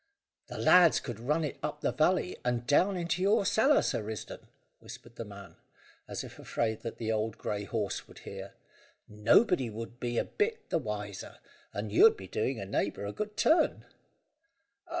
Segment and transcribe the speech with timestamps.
[0.47, 4.47] "The lads could run it up the valley, and down into your cellar, Sir Risdon,"
[4.79, 5.57] whispered the man,
[6.07, 8.55] as if afraid that the old grey horse would hear;
[9.07, 11.37] "nobody would be a bit the wiser,
[11.71, 13.85] and you'd be doing a neighbour a good turn."